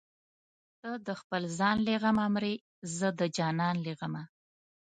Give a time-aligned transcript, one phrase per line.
[0.81, 2.53] ته د خپل ځان له غمه مرې
[2.97, 4.23] زه د جانان له غمه